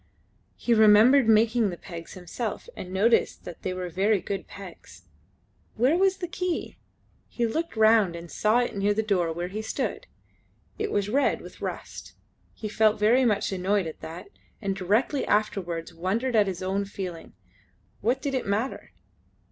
He 0.55 0.73
remembered 0.73 1.29
making 1.29 1.69
the 1.69 1.77
pegs 1.77 2.13
himself 2.13 2.67
and 2.75 2.91
noticed 2.91 3.45
that 3.45 3.61
they 3.61 3.71
were 3.71 3.87
very 3.87 4.19
good 4.19 4.47
pegs. 4.47 5.03
Where 5.75 5.95
was 5.95 6.17
the 6.17 6.27
key? 6.27 6.77
He 7.29 7.45
looked 7.45 7.75
round 7.75 8.15
and 8.15 8.31
saw 8.31 8.61
it 8.61 8.75
near 8.75 8.95
the 8.95 9.03
door 9.03 9.31
where 9.31 9.49
he 9.49 9.61
stood. 9.61 10.07
It 10.79 10.91
was 10.91 11.07
red 11.07 11.39
with 11.39 11.61
rust. 11.61 12.13
He 12.55 12.67
felt 12.67 12.97
very 12.97 13.25
much 13.25 13.51
annoyed 13.51 13.85
at 13.85 14.01
that, 14.01 14.29
and 14.59 14.75
directly 14.75 15.23
afterwards 15.27 15.93
wondered 15.93 16.35
at 16.35 16.47
his 16.47 16.63
own 16.63 16.83
feeling. 16.85 17.33
What 17.99 18.23
did 18.23 18.33
it 18.33 18.47
matter? 18.47 18.93